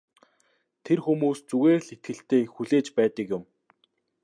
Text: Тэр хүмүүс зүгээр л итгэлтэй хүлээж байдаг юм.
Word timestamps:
Тэр 0.85 0.99
хүмүүс 1.05 1.39
зүгээр 1.49 1.81
л 1.85 1.91
итгэлтэй 1.95 2.43
хүлээж 2.53 2.87
байдаг 2.97 3.27
юм. 3.37 3.43